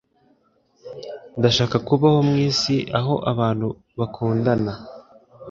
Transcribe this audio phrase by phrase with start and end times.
[1.37, 3.67] Ndashaka kubaho mw'isi aho abantu
[3.99, 4.73] bakundana.